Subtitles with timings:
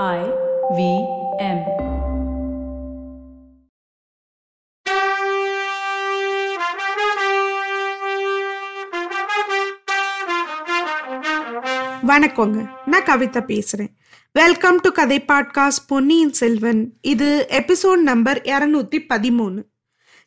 [0.00, 0.20] I
[0.76, 0.82] V
[1.38, 1.58] M.
[12.06, 12.68] வணக்கங்க.
[12.86, 13.88] நான் கவிதா பேசுறேன்.
[14.32, 19.62] வெல்கம் டு கதை பாட்காஸ்ட் பொன்னியின் செல்வன் இது எபிசோட் நம்பர் இரநூத்தி பதிமூணு.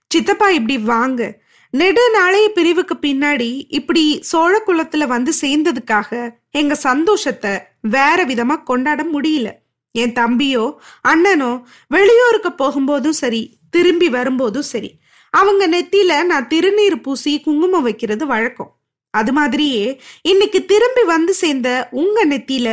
[0.07, 1.43] சித்தப்பா இப்படி வாங்க.
[1.71, 6.29] நெடு நாளைய பிரிவுக்கு பின்னாடி இப்படி சோழ குளத்துல வந்து சேர்ந்ததுக்காக
[6.59, 7.53] எங்க சந்தோஷத்தை
[7.95, 9.49] வேற விதமா கொண்டாட முடியல.
[9.95, 10.65] என் தம்பியோ
[11.07, 11.51] அண்ணனோ
[11.87, 14.91] வெளியூருக்கு போகும்போதும் சரி திரும்பி வரும்போதும் சரி
[15.33, 18.71] அவங்க நெத்தியில நான் திருநீர் பூசி குங்குமம் வைக்கிறது வழக்கம்.
[19.13, 19.83] அது மாதிரியே
[20.21, 22.67] இன்னைக்கு திரும்பி வந்து சேர்ந்த உங்க நெத்தியில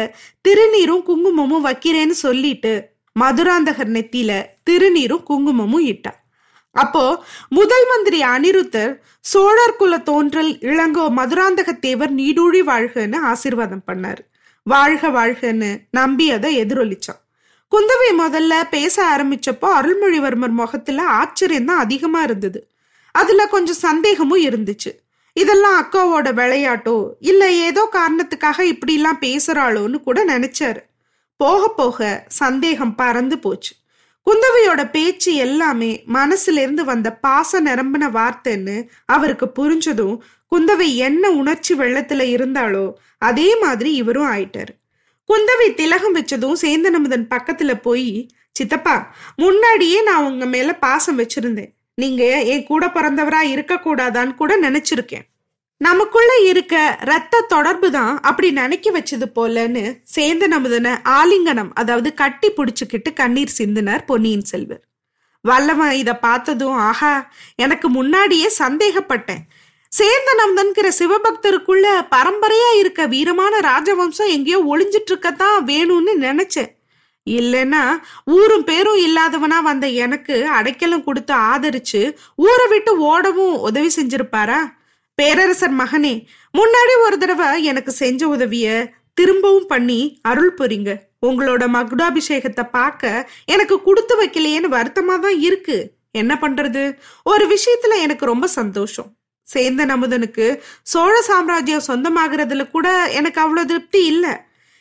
[0.49, 2.73] திருநீரும் குங்குமமும் வைக்கிறேன்னு சொல்லிட்டு
[3.17, 4.33] மதுராந்தகர் நெத்தியில
[4.71, 6.13] திருநீரும் குங்குமமும் இட்டா.
[6.77, 14.23] அப்போ முதல் மந்திரி அனிருத்தர் சோழர் குல தோன்றல் இளங்கோ மதுராந்தக தேவர் நீடூழி வாழ்கன்னு ஆசீர்வாதம் பண்ணார்.
[14.63, 17.21] வாழ்க வாழ்கன்னு நம்பி அதை எதிரொலிச்சான்.
[17.73, 22.69] குந்தவை முதல்ல பேச ஆரம்பிச்சப்போ அருள்மொழிவர்மர் முகத்துல ஆச்சரியம் தான் அதிகமா இருந்தது.
[23.13, 24.91] அதுல கொஞ்சம் சந்தேகமும் இருந்துச்சு.
[25.33, 30.83] இதெல்லாம் அக்காவோட விளையாட்டோ இல்ல ஏதோ காரணத்துக்காக இப்படிலாம் பேசுறாளோன்னு கூட நினைச்சாரு.
[31.37, 33.75] போக போக சந்தேகம் பறந்து போச்சு.
[34.27, 40.17] குந்தவையோட பேச்சு எல்லாமே மனசிலிருந்து வந்த பாச நிரம்பின வார்த்தைன்னு அவருக்கு புரிஞ்சதும்
[40.53, 44.73] குந்தவை என்ன உணர்ச்சி வெள்ளத்துல இருந்தாளோ அதே மாதிரி இவரும் ஆயிட்டாரு.
[45.29, 51.73] குந்தவை திலகம் வச்சதும் சேந்தனமுதன் பக்கத்துல போய் சித்தப்பா முன்னாடியே நான் உங்க மேல பாசம் வச்சிருந்தேன்.
[51.95, 55.27] நீங்க என் கூட பிறந்தவரா இருக்க கூடாதான்னு கூட நினைச்சிருக்கேன்.
[55.87, 56.75] நமக்குள்ள இருக்க
[57.11, 60.89] ரத்த தொடர்பு தான் அப்படி நினைக்க வச்சது போலன்னு சேர்ந்த நமுதன
[61.19, 64.83] ஆலிங்கனம் அதாவது கட்டி பிடிச்சுக்கிட்டு கண்ணீர் சிந்தினார் பொன்னியின் செல்வர்.
[65.45, 67.13] வல்லவன் இதை பார்த்ததும் ஆஹா
[67.65, 69.43] எனக்கு முன்னாடியே சந்தேகப்பட்டேன்.
[69.93, 76.71] சேந்த நம்தன்கிற சிவபக்தருக்குள்ள பரம்பரையா இருக்க வீரமான ராஜவம்சம் எங்கேயோ ஒளிஞ்சிட்டு இருக்கத்தான் வேணும்னு நினைச்சேன்.
[77.27, 77.83] இல்லைன்னா
[78.37, 82.01] ஊரும் பேரும் இல்லாதவனா வந்த எனக்கு அடைக்கலம் கொடுத்து ஆதரிச்சு
[82.47, 84.61] ஊரை விட்டு ஓடவும் உதவி செஞ்சிருப்பாரா?
[85.23, 86.27] பேரரசர் மகனே
[86.59, 90.97] முன்னாடி ஒரு தடவை எனக்கு செஞ்ச உதவிய திரும்பவும் பண்ணி அருள் புரிங்க.
[91.27, 95.93] உங்களோட மகுடாபிஷேகத்தை பார்க்க எனக்கு கொடுத்து வைக்கலையேன்னு வருத்தமா தான் இருக்கு.
[96.11, 96.97] என்ன பண்றது?
[97.25, 99.15] ஒரு விஷயத்துல எனக்கு ரொம்ப சந்தோஷம்.
[99.55, 104.31] சேந்த நமுதனுக்கு சோழ சாம்ராஜ்யம் சொந்தமாகறதுல கூட எனக்கு அவ்வளவு திருப்தி இல்லை.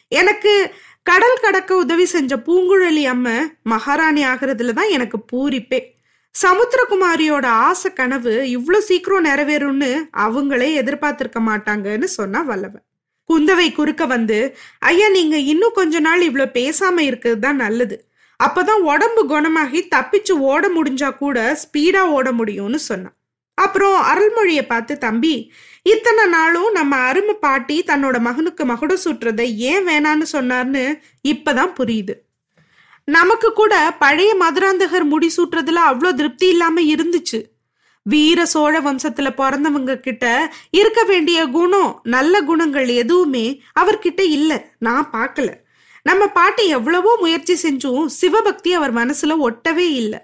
[0.07, 5.90] எனக்கு கடல் கடக்க உதவி செஞ்ச பூங்குழலி அம்மை மகாராணி ஆகிறதுல தான் எனக்கு பூரிப்பே.
[6.35, 9.89] சமுத்திரகுமாரியோட ஆசை கனவு இவ்வளோ சீக்கிரம் நிறைவேறும்னு
[10.25, 12.83] அவங்களே எதிர்பார்த்திருக்க மாட்டாங்கன்னு சொன்னா வல்லவன்.
[13.29, 14.37] குந்தவை குறுக்க வந்து
[14.91, 17.97] ஐயா நீங்க இன்னும் கொஞ்ச நாள் இவ்வளோ பேசாம இருக்கிறது தான் நல்லது.
[18.39, 23.17] அப்பதான் உடம்பு குணமாகி தப்பிச்சு ஓட முடிஞ்சா கூட ஸ்பீடா ஓட முடியும்னு சொன்னான்
[23.57, 25.35] அப்புறம் அருள்மொழியை பார்த்து தம்பி
[25.93, 30.83] இத்தனை நாளும் நம்ம அருமை பாட்டி தன்னோட மகனுக்கு மகுட சுற்றுறதை ஏன் வேணான்னு சொன்னார்னு
[31.33, 32.13] இப்பதான் புரியுது.
[33.15, 37.39] நமக்கு கூட பழைய மதுராந்தகர் முடி சூட்டுறதுல அவ்வளோ திருப்தி இல்லாம இருந்துச்சு.
[38.05, 40.25] வீர சோழ வம்சத்துல பிறந்தவங்க கிட்ட
[40.79, 43.45] இருக்க வேண்டிய குணம் நல்ல குணங்கள் எதுவுமே
[43.81, 44.51] அவர்கிட்ட இல்ல.
[44.79, 45.49] நான் பார்க்கல
[46.05, 50.19] நம்ம பாட்டி எவ்வளவோ முயற்சி செஞ்சும் சிவபக்தி அவர் மனசுல ஒட்டவே இல்லை.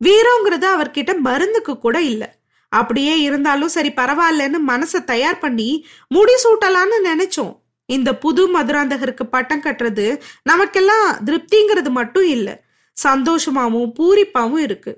[0.00, 2.28] வீரங்கிறது அவர்கிட்ட மருந்துக்கு கூட இல்லை.
[2.72, 5.70] அப்படியே இருந்தாலும் சரி பரவாயில்லன்னு மனசை தயார் பண்ணி
[6.08, 7.54] முடி சூட்டலான்னு நினைச்சோம்.
[7.96, 10.06] இந்த புது மதுராந்தகருக்கு பட்டம் கட்டுறது
[10.42, 12.54] நமக்கெல்லாம் திருப்திங்கிறது மட்டும் இல்லை.
[12.96, 14.92] சந்தோஷமாவும் பூரிப்பாவும் இருக்கு.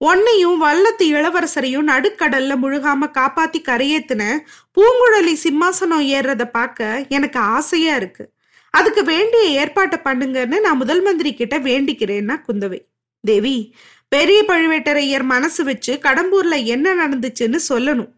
[0.00, 4.22] ஒன்னையும் வல்லத்து இளவரசரையும் நடுக்கடல்ல முழுகாம காப்பாத்தி கரையேத்துன
[4.76, 8.24] பூங்குழலி சிம்மாசனம் ஏறுறத பார்க்க எனக்கு ஆசையா இருக்கு.
[8.74, 12.80] அதுக்கு வேண்டிய ஏற்பாட்டை பண்ணுங்கன்னு நான் முதல் மந்திரி கிட்ட வேண்டிக்கிறேன்னா குந்தவை.
[13.24, 13.56] தேவி
[14.08, 18.10] பெரிய பழுவேட்டரையர் மனசு வச்சு கடம்பூர்ல என்ன நடந்துச்சுன்னு சொல்லணும்.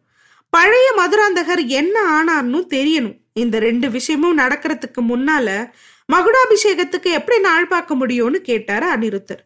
[0.53, 3.19] பழைய மதுராந்தகர் என்ன ஆனார்னு தெரியணும்.
[3.33, 5.71] இந்த ரெண்டு விஷயமும் நடக்கிறதுக்கு முன்னால
[6.13, 9.43] மகுடாபிஷேகத்துக்கு எப்படி நாள் பார்க்க முடியும்னு கேட்டாரு அனிருத்தர்.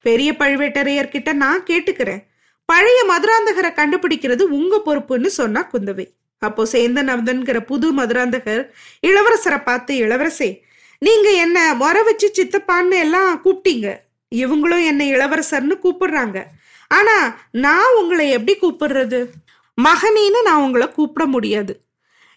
[0.00, 2.22] பெரிய பழுவேட்டரையர் கிட்ட நான் கேட்டுக்கிறேன்.
[2.64, 6.06] பழைய மதுராந்தகரை கண்டுபிடிக்கிறது உங்க பொறுப்புன்னு சொன்னா குந்தவை.
[6.38, 8.70] அப்போ சேந்தன் அவதன்கிற புது மதுராந்தகர்
[9.06, 10.60] இளவரசரை பார்த்து இளவரசே
[10.98, 13.96] நீங்க என்ன முற வச்சு சித்தப்பான்னு எல்லாம் கூப்பிட்டீங்க.
[14.34, 16.42] இவங்களும் என்னை இளவரசர்னு கூப்பிடுறாங்க.
[16.88, 19.26] ஆனா நான் உங்களை எப்படி கூப்பிடுறது?
[19.82, 21.80] மகனின்னு நான் உங்களை கூப்பிட முடியாது.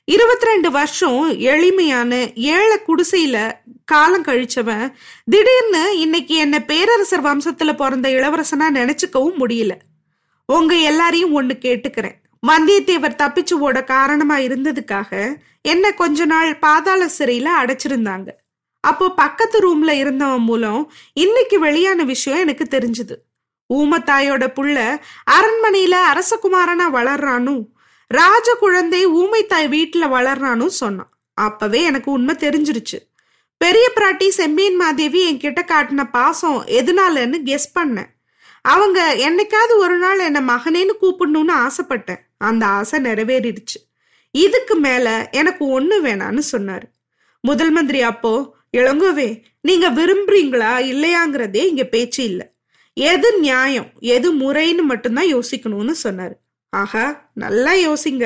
[0.06, 3.52] இருபத்தி ரெண்டு வருஷம் எளிமையான ஏழை குடிசையில
[3.86, 4.94] காலம் கழிச்சவன்
[5.26, 9.72] திடீர்னு இன்னைக்கு என்ன பேரரசர் வம்சத்துல பிறந்த இளவரசனா நினைச்சுக்கவும் முடியல.
[10.46, 12.18] உங்க எல்லாரையும் ஒண்ணு கேட்டுக்கிறேன்.
[12.48, 18.30] வந்தியத்தேவர் தப்பிச்சு ஓட காரணமா இருந்ததுக்காக என்ன கொஞ்ச நாள் பாதாள சிறையில அடைச்சிருந்தாங்க.
[18.80, 23.16] அப்போ பக்கத்து ரூம்ல இருந்தவன் மூலம் இன்னைக்கு வெளியான விஷயம் எனக்கு தெரிஞ்சுது.
[23.74, 24.78] ஊமத்தாயோட புள்ள
[25.32, 27.64] அரண்மனையில அரசகுமாரனா வளர்றானும்
[28.08, 31.12] ராஜ குழந்தை ஊமைத்தாய் வீட்டுல வளர்றானும் சொன்னான்.
[31.34, 32.98] அப்பவே எனக்கு உண்மை தெரிஞ்சிருச்சு.
[33.58, 38.12] பெரிய பிராட்டி செம்மீன் மாதேவி என்கிட்ட காட்டின பாசம் எதுனாலன்னு கெஸ் பண்ணேன்.
[38.62, 42.20] அவங்க என்னைக்காவது ஒரு நாள் என்னை மகனேன்னு கூப்பிடணும்னு ஆசைப்பட்டேன்.
[42.38, 43.80] அந்த ஆசை நிறைவேறிடுச்சு.
[44.32, 46.88] இதுக்கு மேல எனக்கு ஒண்ணு வேணான்னு சொன்னாரு.
[47.42, 52.48] முதல் மந்திரி அப்போ இளங்கோவே நீங்க விரும்புறீங்களா இல்லையாங்கிறதே இங்க பேச்சு இல்லை.
[52.94, 56.34] எது நியாயம் எது முறைன்னு மட்டும்தான் யோசிக்கணும்னு சொன்னாரு.
[56.82, 57.06] ஆஹா
[57.44, 58.26] நல்லா யோசிங்க.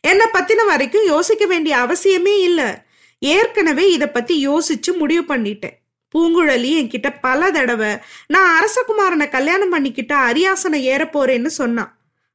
[0.00, 2.68] என்னை பத்தின வரைக்கும் யோசிக்க வேண்டிய அவசியமே இல்லை.
[3.18, 5.76] ஏற்கனவே இதை பத்தி யோசிச்சு முடிவு பண்ணிட்டேன்.
[6.14, 7.92] பூங்குழலி என்கிட்ட பல தடவை
[8.26, 11.92] நான் அரசகுமாரனை கல்யாணம் பண்ணிக்கிட்ட அரியாசனை ஏற போறேன்னு சொன்னான்.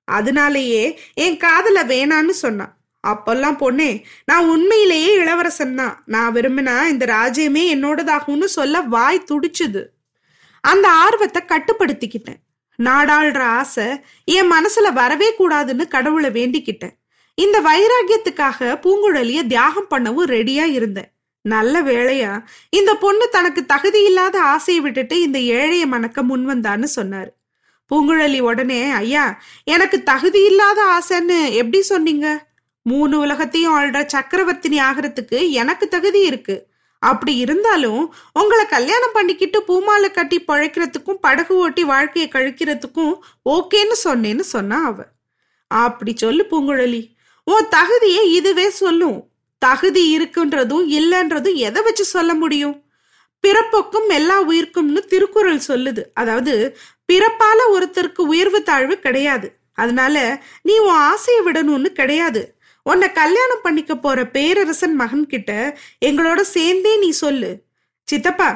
[0.07, 0.83] அதனாலேயே
[1.13, 2.73] என் காதல வேணான்னு சொன்னான்.
[3.07, 3.91] அப்பெல்லாம் பொண்ணே
[4.25, 5.95] நான் உண்மையிலேயே இளவரசன் தான்.
[6.05, 9.83] நான் விரும்பினா இந்த ராஜ்யமே என்னோடதாகும்னு சொல்ல வாய் துடிச்சுது.
[10.63, 12.41] அந்த ஆர்வத்தை கட்டுப்படுத்திக்கிட்டேன்.
[12.83, 16.95] நாடாளுற ஆசை என் மனசுல வரவே கூடாதுன்னு கடவுளை வேண்டிக்கிட்டேன்.
[17.35, 21.11] இந்த வைராகியத்துக்காக பூங்குழலிய தியாகம் பண்ணவும் ரெடியா இருந்தேன்.
[21.41, 27.29] நல்ல வேளையா இந்த பொண்ணு தனக்கு தகுதி இல்லாத ஆசையை விட்டுட்டு இந்த ஏழைய மணக்க முன் வந்தான்னு சொன்னாரு.
[27.91, 32.47] பூங்குழலி உடனே ஐயா எனக்கு தகுதி இல்லாத ஆசைன்னு எப்படி சொன்னீங்க?
[32.81, 36.68] மூணு உலகத்தையும் ஆள்ற சக்கரவர்த்தினி ஆகிறதுக்கு எனக்கு தகுதி இருக்கு.
[36.99, 43.19] அப்படி இருந்தாலும் உங்களை கல்யாணம் பண்ணிக்கிட்டு பூமாலை கட்டி பழைக்கிறதுக்கும் படகு ஓட்டி வாழ்க்கையை கழிக்கிறதுக்கும்
[43.49, 45.03] ஓகேன்னு சொன்னேன்னு சொன்னா அவ.
[45.67, 47.15] அப்படி சொல்லு பூங்குழலி.
[47.43, 49.27] உன் தகுதியை இதுவே சொல்லும்.
[49.57, 52.83] தகுதி இருக்குன்றதும் இல்லைன்றதும் எதை வச்சு சொல்ல முடியும்?
[53.47, 56.03] பிறப்புக்கும் எல்லா உயிர்க்கும்னு திருக்குறள் சொல்லுது.
[56.13, 56.77] அதாவது
[57.13, 59.57] பிறப்பால ஒருத்தருக்கு உயர்வு தாழ்வு கிடையாது.
[59.73, 62.58] அதனால நீ உன் ஆசையை விடணும்னு கிடையாது.
[62.89, 65.51] உன்னை கல்யாணம் பண்ணிக்க போற பேரரசன் மகன் கிட்ட
[66.05, 67.51] எங்களோட சேர்ந்தே நீ சொல்லு.
[68.07, 68.49] சித்தப்பா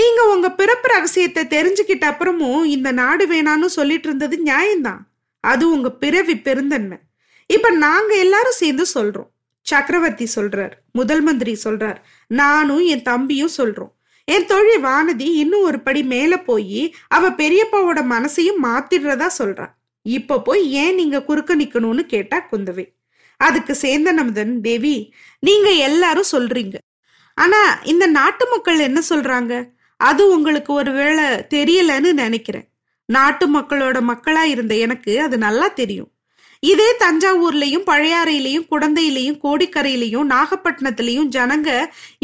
[0.00, 5.02] நீங்க உங்க பிறப்பு ரகசியத்தை தெரிஞ்சுக்கிட்ட அப்புறமும் இந்த நாடு வேணான்னு சொல்லிட்டு இருந்தது நியாயம்தான்.
[5.44, 6.98] அது உங்க பிறவி பெருந்தன்மை.
[7.46, 9.30] இப்ப நாங்க எல்லாரும் சேர்ந்து சொல்றோம்.
[9.66, 11.98] சக்கரவர்த்தி சொல்றார் முதல் மந்திரி சொல்றார்
[12.40, 13.92] நானும் என் தம்பியும் சொல்றோம்.
[14.28, 19.66] என் தொழில் வானதி இன்னும் ஒரு படி மேல போய் அவ பெரியப்பாவோட மனசையும் மாத்திடுறதா சொல்றா.
[20.06, 22.86] இப்ப போய் ஏன் நீங்க குறுக்க நிக்கணும்னு கேட்டா குந்தவை.
[23.46, 24.96] அதுக்கு சேந்தனமுதன் தேவி
[25.38, 26.76] நீங்க எல்லாரும் சொல்றீங்க.
[27.34, 29.52] ஆனா இந்த நாட்டு மக்கள் என்ன சொல்றாங்க?
[29.96, 31.24] அது உங்களுக்கு ஒருவேளை
[31.54, 32.66] தெரியலன்னு நினைக்கிறேன்.
[33.08, 36.10] நாட்டு மக்களோட மக்களா இருந்த எனக்கு அது நல்லா தெரியும்.
[36.60, 41.70] இதே தஞ்சாவூர்லயும் பழையாறையிலையும் குடந்தையிலையும் கோடிக்கரையிலையும் நாகப்பட்டினத்திலையும் ஜனங்க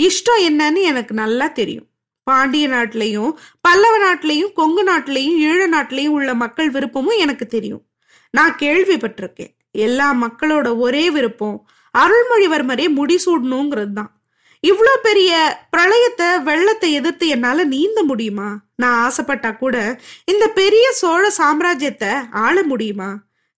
[0.00, 1.86] இஷ்டம் என்னன்னு எனக்கு நல்லா தெரியும்.
[2.22, 7.84] பாண்டிய நாட்டிலையும் பல்லவ நாட்டிலையும் கொங்கு நாட்டிலையும் ஈழ நாட்டிலையும் உள்ள மக்கள் விருப்பமும் எனக்கு தெரியும்.
[8.34, 9.54] நான் கேள்விப்பட்டிருக்கேன்.
[9.74, 11.58] எல்லா மக்களோட ஒரே விருப்பம்
[11.94, 14.12] அருள்மொழிவர்மரே முடிசூடணுங்கிறது தான்
[14.62, 15.30] இவ்வளோ பெரிய
[15.76, 18.48] பிரளயத்தை வெள்ளத்தை எதிர்த்து என்னால நீந்த முடியுமா?
[18.74, 23.10] நான் ஆசைப்பட்டா கூட இந்த பெரிய சோழ சாம்ராஜ்யத்தை ஆள முடியுமா?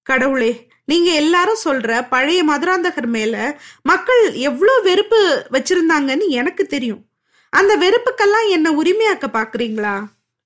[0.02, 5.20] கடவுளே நீங்க எல்லாரும் சொல்ற பழைய மதுராந்தகர் மேல மக்கள் எவ்வளோ வெறுப்பு
[5.50, 7.02] வச்சிருந்தாங்கன்னு எனக்கு தெரியும்.
[7.50, 9.94] அந்த வெறுப்புக்கெல்லாம் என்ன உரிமையாக்க பாக்குறீங்களா?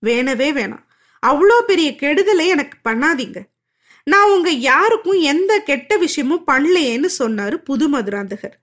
[0.02, 0.84] வேணவே வேணாம்.
[1.22, 3.40] அவ்வளோ பெரிய கெடுதலை எனக்கு பண்ணாதீங்க.
[4.05, 8.56] நான் உங்க யாருக்கும் எந்த கெட்ட விஷயமும் பண்ணலையேன்னு சொன்னாரு புது மதுராந்தகர்.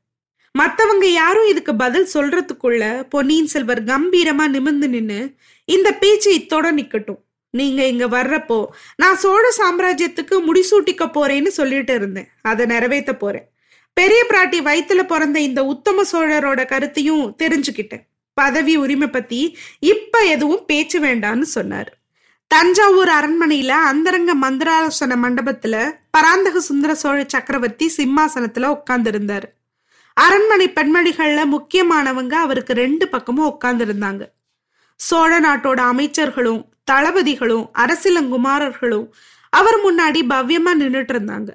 [0.52, 5.34] மத்தவங்க யாரும் இதுக்கு பதில் சொல்றதுக்குள்ள பொன்னியின் செல்வர் கம்பீரமா நிமிர்ந்து நின்னு
[5.66, 7.22] இந்த பேச்சு இத்தோட நிக்கட்டும்.
[7.50, 8.66] நீங்க இங்க வர்றப்போ
[8.96, 12.28] நான் சோழ சாம்ராஜ்யத்துக்கு முடிசூட்டிக்க போறேன்னு சொல்லிட்டு இருந்தேன்.
[12.42, 13.50] அதை நிறைவேற்ற போறேன்.
[13.94, 18.06] பெரிய பிராட்டி வயிற்றுல பிறந்த இந்த உத்தம சோழரோட கருத்தையும் தெரிஞ்சுக்கிட்டேன்.
[18.34, 21.94] பதவி உரிமை பத்தி இப்ப எதுவும் பேச்சு வேண்டான்னு சொன்னாரு.
[22.52, 25.76] தஞ்சாவூர் அரண்மனையில அந்தரங்க மந்திராலோசன மண்டபத்துல
[26.12, 29.48] பராந்தக சுந்தர சோழ சக்கரவர்த்தி சிம்மாசனத்துல உட்கார்ந்து இருந்தாரு
[30.14, 34.24] அரண்மனை பெண்மணிகள்ல முக்கியமானவங்க அவருக்கு ரெண்டு பக்கமும் உட்கார்ந்து இருந்தாங்க
[34.96, 39.08] சோழ நாட்டோட அமைச்சர்களும் தளபதிகளும் அரசிலங்குமாரர்களும்
[39.50, 41.50] அவர் முன்னாடி பவ்யமா நின்றுட்டு இருந்தாங்க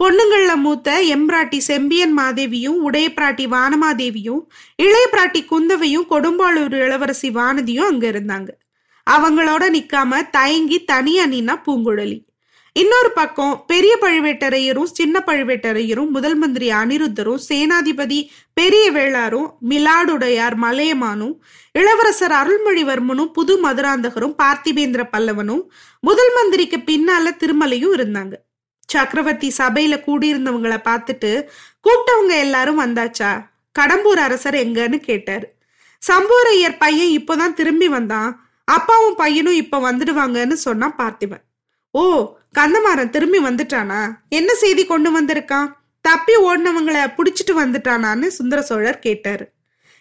[0.00, 4.42] பொண்ணுங்கள்ல மூத்த எம்பிராட்டி செம்பியன் மாதேவியும் உடைய பிராட்டி வானமாதேவியும்
[4.76, 8.48] இளைய பிராட்டி குந்தவையும் கொடும்பாளூர் இளவரசி வானதியும் அங்க இருந்தாங்க.
[9.10, 12.24] அவங்களோட நிக்காம தயங்கி தனியா நின்னா பூங்குழலி.
[12.72, 21.34] இன்னொரு பக்கம் பெரிய பழுவேட்டரையரும் சின்ன பழுவேட்டரையரும் முதல் மந்திரி அனிருத்தரும் சேனாதிபதி பெரிய வேளாரும் மிலாடுடையார் மலையமானும்
[21.72, 25.62] இளவரசர் அருள்மொழிவர்மனும் புது மதுராந்தகரும் பார்த்திபேந்திர பல்லவனும்
[26.00, 28.32] முதல் மந்திரிக்கு பின்னால திருமலையும் இருந்தாங்க.
[28.86, 31.48] சக்கரவர்த்தி சபையில கூடியிருந்தவங்கள பார்த்துட்டு
[31.84, 33.46] கூப்பிட்டவங்க எல்லாரும் வந்தாச்சா?
[33.78, 35.54] கடம்பூர் அரசர் எங்கன்னு கேட்டாரு.
[36.06, 38.43] சம்பூரையர் பையன் இப்போதான் திரும்பி வந்தான்.
[38.64, 41.44] அப்பாவும் பையனும் இப்ப வந்துடுவாங்கன்னு சொன்னா பார்த்திபன்.
[41.90, 42.02] ஓ
[42.58, 44.00] கந்தமாறன் திரும்பி வந்துட்டானா?
[44.28, 45.72] என்ன செய்தி கொண்டு வந்திருக்கான்?
[46.00, 49.52] தப்பி ஓடினவங்கள புடிச்சிட்டு வந்துட்டானான்னு சுந்தர சோழர் கேட்டாரு.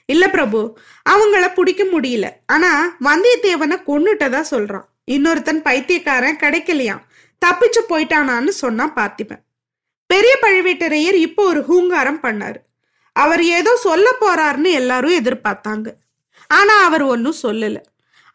[0.05, 0.77] இல்ல பிரபு
[1.09, 2.29] அவங்கள பிடிக்க முடியல.
[2.45, 4.87] ஆனா வந்தியத்தேவனை கொன்னுட்டதா சொல்றான்.
[5.11, 7.01] இன்னொருத்தன் பைத்தியக்காரன் கிடைக்கலையாம்.
[7.45, 9.43] தப்பிச்சு போயிட்டானான்னு சொன்னா பார்த்திபன்.
[10.05, 12.59] பெரிய பழுவேட்டரையர் இப்போ ஒரு ஹூங்காரம் பண்ணாரு.
[13.13, 15.87] அவர் ஏதோ சொல்ல போறாருன்னு எல்லாரும் எதிர்பார்த்தாங்க.
[16.47, 17.81] ஆனா அவர் ஒன்னும் சொல்லலை.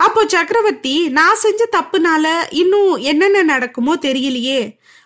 [0.00, 4.60] அப்போ சக்கரவர்த்தி நான் செஞ்ச தப்புனால இன்னும் என்னென்ன நடக்குமோ தெரியலையே.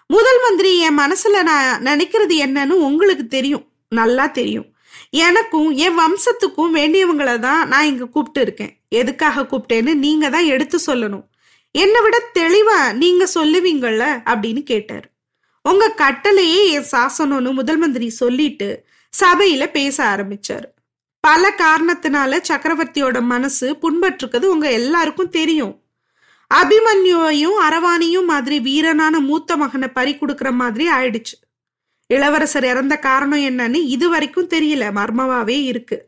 [0.06, 3.64] முதல் மந்திரி என் மனசுல நான் நினைக்கிறது என்னன்னு உங்களுக்கு தெரியும்.
[3.88, 4.66] நல்லா தெரியும்.
[5.10, 8.72] எனக்கும் என் வம்சத்துக்கும் வேண்டியவங்களை தான் நான் இங்க கூப்பிட்டு இருக்கேன்.
[8.88, 11.24] எதுக்காக கூப்பிட்டேன்னு நீங்க தான் எடுத்து சொல்லணும்.
[11.70, 15.06] என்னை விட தெளிவா நீங்க சொல்லுவீங்கள்ல அப்படின்னு கேட்டாரு.
[15.62, 18.84] உங்க கட்டளையே என் சாசனம்னு முதல் மந்திரி சொல்லிட்டு
[19.20, 20.68] சபையில பேச ஆரம்பிச்சாரு.
[21.26, 25.82] பல காரணத்தினால சக்கரவர்த்தியோட மனசு புண்பற்றுக்கிறது உங்க எல்லாருக்கும் தெரியும்.
[26.54, 31.36] அபிமன்யுவையும் அரவாணியும் மாதிரி வீரனான மூத்த மகனை பறி கொடுக்குற மாதிரி ஆயிடுச்சு.
[32.06, 34.84] இளவரசர் இறந்த காரணம் என்னன்னு இது வரைக்கும் தெரியல.
[34.96, 35.98] மர்மவாவே இருக்கு.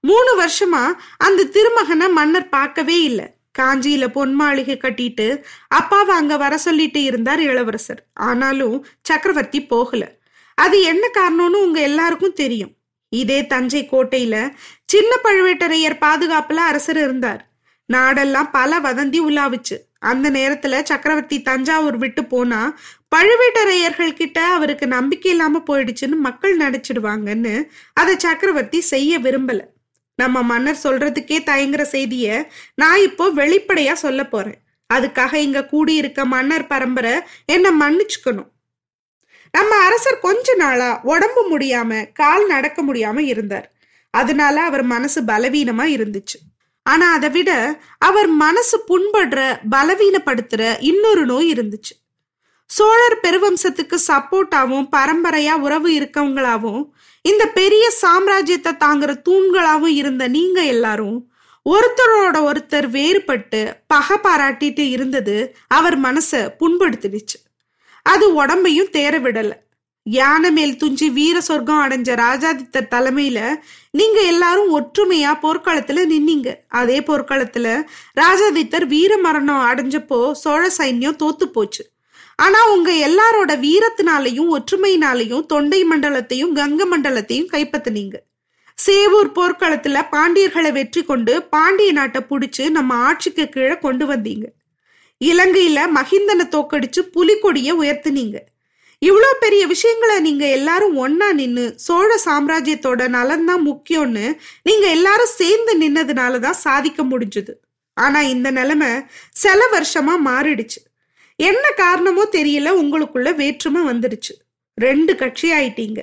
[0.00, 0.84] மூணு வருஷமா
[1.16, 3.26] அந்த திருமகனை மன்னர் பார்க்கவே இல்லை.
[3.58, 8.06] காஞ்சியில பொன் மாளிகை கட்டிட்டு அப்பாவை அங்க வர சொல்லிட்டு இருந்தார் இளவரசர்.
[8.14, 10.18] ஆனாலும் சக்கரவர்த்தி போகல.
[10.54, 12.72] அது என்ன காரணம்னு உங்க எல்லாருக்கும் தெரியும்.
[13.22, 14.36] இதே தஞ்சை கோட்டையில
[14.92, 17.42] சின்ன பழுவேட்டரையர் பாதுகாப்புல அரசர் இருந்தார்.
[17.88, 19.76] நாடெல்லாம் பல வதந்தி உலாவுச்சு
[20.10, 22.60] அந்த நேரத்துல சக்கரவர்த்தி தஞ்சாவூர் விட்டு போனா
[23.14, 27.54] பழுவேட்டரையர்கள் கிட்ட அவருக்கு நம்பிக்கை இல்லாம போயிடுச்சுன்னு மக்கள் நினைச்சிடுவாங்கன்னு
[27.92, 29.60] அதை சக்கரவர்த்தி செய்ய விரும்பல.
[30.18, 32.26] நம்ம மன்னர் சொல்றதுக்கே தயங்குற செய்திய
[32.74, 34.58] நான் இப்போ வெளிப்படையா சொல்ல போறேன்.
[34.90, 37.14] அதுக்காக இங்க கூடியிருக்க மன்னர் பரம்பரை
[37.54, 38.50] என்ன மன்னிச்சுக்கணும்.
[39.56, 43.68] நம்ம அரசர் கொஞ்ச நாளா உடம்பு முடியாம கால் நடக்க முடியாம இருந்தார்.
[44.14, 46.38] அதனால அவர் மனசு பலவீனமா இருந்துச்சு.
[46.82, 47.50] ஆனா அதை விட
[47.98, 51.94] அவர் மனசு புண்படுற பலவீனப்படுத்துற இன்னொரு நோய் இருந்துச்சு.
[52.70, 56.82] சோழர் பெருவம்சத்துக்கு சப்போர்ட்டாவும் பரம்பரையா உறவு இருக்கவங்களாவும்
[57.22, 61.18] இந்த பெரிய சாம்ராஜ்யத்தை தாங்குற தூண்களாவும் இருந்த நீங்க எல்லாரும்
[61.66, 65.36] ஒருத்தரோட ஒருத்தர் வேறுபட்டு பகை பாராட்டிட்டு இருந்தது
[65.68, 67.38] அவர் மனச புண்படுத்திடுச்சு.
[68.12, 69.52] அது உடம்பையும் தேர விடல.
[70.06, 73.38] யானை மேல் துஞ்சி வீர சொர்க்கம் அடைஞ்ச ராஜாதித்தர் தலைமையில
[73.90, 76.48] நீங்க எல்லாரும் ஒற்றுமையா போர்க்களத்துல நின்னீங்க.
[76.80, 77.66] அதே போர்க்களத்துல
[78.20, 81.84] ராஜாதித்தர் வீர மரணம் அடைஞ்சப்போ சோழ சைன்யம் தோத்து போச்சு.
[82.36, 88.16] ஆனா உங்க எல்லாரோட வீரத்தினாலையும் ஒற்றுமையினாலையும் தொண்டை மண்டலத்தையும் கங்க மண்டலத்தையும் கைப்பற்றினீங்க
[88.78, 94.46] சேவூர் போர்க்களத்துல பாண்டியர்களை வெற்றி கொண்டு பாண்டிய நாட்டை புடிச்சு நம்ம ஆட்சிக்கு கீழே கொண்டு வந்தீங்க.
[95.30, 98.36] இலங்கையில மகிந்தனை தோக்கடிச்சு புலிக்கொடிய உயர்த்தினீங்க.
[99.02, 106.38] இவ்வளோ பெரிய விஷயங்களை நீங்க எல்லாரும் ஒன்னா நின்னு சோழ சாம்ராஜ்யத்தோட நலன்தான் முக்கியம்னு நீங்க எல்லாரும் சேர்ந்து நின்னதுனால
[106.38, 107.52] தான் சாதிக்க முடிஞ்சது.
[107.92, 108.88] ஆனா இந்த நிலைமை
[109.30, 110.80] சில வருஷமா மாறிடுச்சு.
[111.36, 114.34] என்ன காரணமோ தெரியல உங்களுக்குள்ள வேற்றுமை வந்துடுச்சு.
[114.74, 116.00] ரெண்டு கட்சி ஆயிட்டீங்க.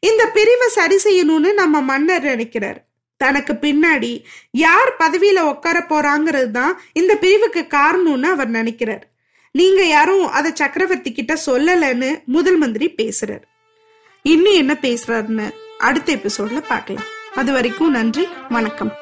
[0.00, 2.83] இந்த பிரிவை சரி செய்யணும்னு நம்ம மன்னர் நினைக்கிறார்.
[3.16, 9.06] தனக்கு பின்னாடி யார் பதவியில உட்கார போறாங்கிறது தான் இந்த பிரிவுக்கு காரணம்னு அவர் நினைக்கிறார்.
[9.52, 13.44] நீங்க யாரும் அதை சக்கரவர்த்தி கிட்ட சொல்லலன்னு முதல் மந்திரி பேசுறார்.
[14.22, 17.04] இன்னும் என்ன பேசுறாருன்னு அடுத்த எபிசோட்ல பார்க்கலாம்.
[17.34, 18.92] அது வரைக்கும் நன்றி வணக்கம்.